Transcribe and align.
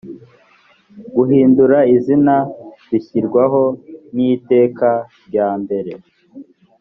guhindura 1.15 1.77
izina 1.95 2.35
bishyirwaho 2.89 3.61
n 4.13 4.15
iteka 4.33 4.89
rya 5.27 5.49
mbere 5.61 5.91